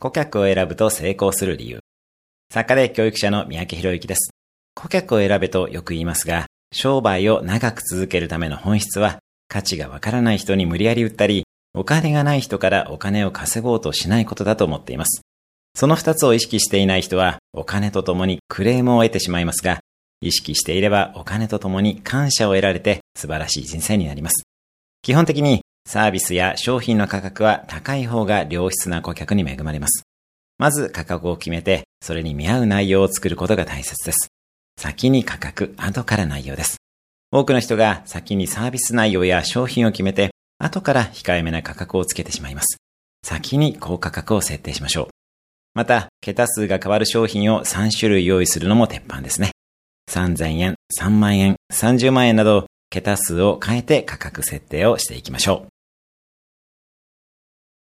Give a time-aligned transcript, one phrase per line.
[0.00, 1.80] 顧客を選ぶと成功する理由。
[2.52, 4.30] 作家で教育者の三宅博之です。
[4.74, 15.22] 顧客を選べとよく言いますが、商売を長く続けるための本質は、価値がわからない人に無理やり売ったり、お金がない人からお金を稼ごうとしないことだと思っています。
[15.74, 19.80] その二つを意識していない人は、お金とともにクレームを得てしまいますが、
[20.20, 24.42] 意識していればお金とともに感謝を得られて素晴らしい人生になります。
[25.02, 30.02] 基本的にサービスや商品の価格は高い方が良質な顧客に恵まれます。
[30.58, 34.28] まず価格を決めて、それに見合う内容を作ることが大切です。
[34.78, 36.76] 先に価格、後から内容です。
[37.32, 42.76] 多くの人が先にサービス内容や商品を決めて、後から控えめな価格をつけてしまいます。
[43.24, 45.08] 先に高価格を設定しましょう。
[45.72, 49.52] また、桁数が変わる商品を3種類用意するのも鉄板ですね。
[50.10, 55.77] 3000円、3万円、30万円など、桁数を変えて価格設定をしていきましょう。